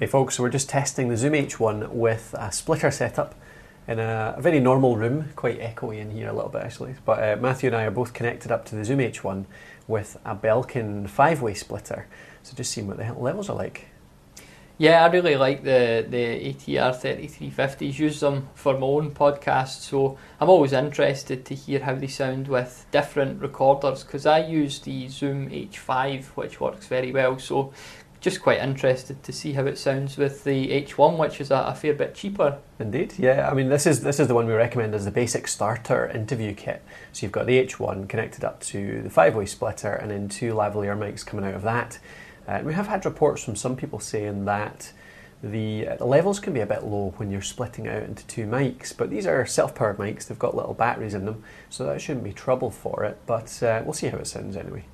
Hey 0.00 0.06
folks, 0.06 0.34
so 0.34 0.42
we're 0.42 0.48
just 0.48 0.68
testing 0.68 1.08
the 1.08 1.16
Zoom 1.16 1.34
H1 1.34 1.90
with 1.90 2.34
a 2.36 2.50
splitter 2.50 2.90
setup 2.90 3.36
in 3.86 4.00
a, 4.00 4.34
a 4.36 4.42
very 4.42 4.58
normal 4.58 4.96
room, 4.96 5.28
quite 5.36 5.60
echoey 5.60 5.98
in 5.98 6.10
here 6.10 6.28
a 6.28 6.32
little 6.32 6.50
bit 6.50 6.62
actually. 6.62 6.96
But 7.04 7.22
uh, 7.22 7.40
Matthew 7.40 7.68
and 7.68 7.76
I 7.76 7.84
are 7.84 7.92
both 7.92 8.12
connected 8.12 8.50
up 8.50 8.64
to 8.66 8.74
the 8.74 8.84
Zoom 8.84 8.98
H1 8.98 9.44
with 9.86 10.16
a 10.24 10.34
Belkin 10.34 11.08
five-way 11.08 11.54
splitter. 11.54 12.08
So 12.42 12.56
just 12.56 12.72
seeing 12.72 12.88
what 12.88 12.96
the 12.96 13.12
levels 13.12 13.48
are 13.48 13.54
like. 13.54 13.86
Yeah, 14.78 15.04
I 15.04 15.06
really 15.06 15.36
like 15.36 15.62
the 15.62 16.04
the 16.08 16.52
ATR 16.52 16.92
3350s. 17.00 17.96
Use 17.96 18.18
them 18.18 18.48
for 18.56 18.76
my 18.76 18.86
own 18.86 19.12
podcast, 19.12 19.82
so 19.82 20.18
I'm 20.40 20.50
always 20.50 20.72
interested 20.72 21.44
to 21.44 21.54
hear 21.54 21.78
how 21.78 21.94
they 21.94 22.08
sound 22.08 22.48
with 22.48 22.84
different 22.90 23.40
recorders 23.40 24.02
because 24.02 24.26
I 24.26 24.40
use 24.40 24.80
the 24.80 25.06
Zoom 25.06 25.50
H5, 25.50 26.24
which 26.34 26.60
works 26.60 26.88
very 26.88 27.12
well. 27.12 27.38
So 27.38 27.72
just 28.24 28.40
quite 28.40 28.58
interested 28.58 29.22
to 29.22 29.30
see 29.32 29.52
how 29.52 29.66
it 29.66 29.76
sounds 29.76 30.16
with 30.16 30.44
the 30.44 30.68
H1, 30.68 31.18
which 31.18 31.42
is 31.42 31.50
a, 31.50 31.56
a, 31.56 31.74
fair 31.74 31.92
bit 31.92 32.14
cheaper. 32.14 32.58
Indeed, 32.78 33.12
yeah. 33.18 33.50
I 33.50 33.52
mean, 33.52 33.68
this 33.68 33.86
is 33.86 34.00
this 34.00 34.18
is 34.18 34.28
the 34.28 34.34
one 34.34 34.46
we 34.46 34.54
recommend 34.54 34.94
as 34.94 35.04
the 35.04 35.10
basic 35.10 35.46
starter 35.46 36.08
interview 36.08 36.54
kit. 36.54 36.82
So 37.12 37.26
you've 37.26 37.32
got 37.32 37.44
the 37.44 37.62
H1 37.62 38.08
connected 38.08 38.42
up 38.42 38.60
to 38.62 39.02
the 39.02 39.10
five-way 39.10 39.44
splitter, 39.44 39.92
and 39.92 40.10
then 40.10 40.30
two 40.30 40.54
lavalier 40.54 40.96
mics 40.96 41.24
coming 41.24 41.44
out 41.44 41.52
of 41.52 41.60
that. 41.62 41.98
Uh, 42.48 42.62
we 42.64 42.72
have 42.72 42.86
had 42.86 43.04
reports 43.04 43.44
from 43.44 43.56
some 43.56 43.76
people 43.76 44.00
saying 44.00 44.46
that 44.46 44.90
the, 45.42 45.88
uh, 45.88 45.96
the, 45.96 46.06
levels 46.06 46.40
can 46.40 46.54
be 46.54 46.60
a 46.60 46.66
bit 46.66 46.82
low 46.82 47.12
when 47.18 47.30
you're 47.30 47.42
splitting 47.42 47.86
out 47.86 48.04
into 48.04 48.26
two 48.26 48.46
mics, 48.46 48.96
but 48.96 49.10
these 49.10 49.26
are 49.26 49.44
self-powered 49.44 49.98
mics. 49.98 50.26
They've 50.26 50.38
got 50.38 50.56
little 50.56 50.72
batteries 50.72 51.12
in 51.12 51.26
them, 51.26 51.44
so 51.68 51.84
that 51.84 52.00
shouldn't 52.00 52.24
be 52.24 52.32
trouble 52.32 52.70
for 52.70 53.04
it. 53.04 53.18
But 53.26 53.62
uh, 53.62 53.82
we'll 53.84 53.92
see 53.92 54.06
how 54.06 54.16
it 54.16 54.26
sounds 54.26 54.56
anyway. 54.56 54.84